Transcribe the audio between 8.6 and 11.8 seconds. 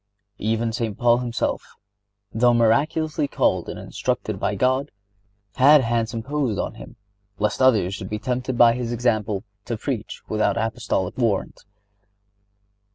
his example to preach without Apostolic warrant.